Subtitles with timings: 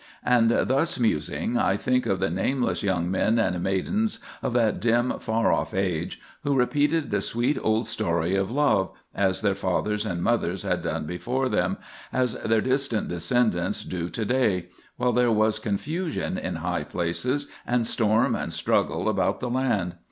[0.25, 5.19] And thus, musing, I think of the nameless young men and maidens of that dim,
[5.19, 10.23] far off age, who repeated the sweet old story of love, as their fathers and
[10.23, 11.77] mothers had done before them,
[12.11, 17.85] as their distant descendants do to day, while there was confusion in high places, and
[17.85, 19.93] storm and struggle about the land.